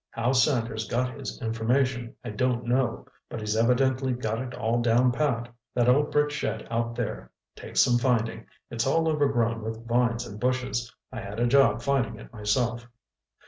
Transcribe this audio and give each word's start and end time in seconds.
How 0.09 0.31
Sanders 0.31 0.87
got 0.87 1.11
his 1.15 1.39
information, 1.43 2.15
I 2.25 2.31
don't 2.31 2.65
know, 2.65 3.05
but 3.29 3.39
he's 3.39 3.55
evidently 3.55 4.13
got 4.13 4.41
it 4.41 4.55
all 4.55 4.81
down 4.81 5.11
pat. 5.11 5.47
That 5.75 5.87
old 5.87 6.09
brick 6.11 6.31
shed 6.31 6.67
out 6.71 6.95
there 6.95 7.29
takes 7.55 7.81
some 7.81 7.99
finding. 7.99 8.47
It's 8.71 8.87
all 8.87 9.07
overgrown 9.07 9.61
with 9.61 9.85
vines 9.87 10.25
and 10.25 10.39
bushes—I 10.39 11.19
had 11.19 11.39
a 11.39 11.45
job 11.45 11.83
finding 11.83 12.15
it 12.17 12.33
myself." 12.33 12.87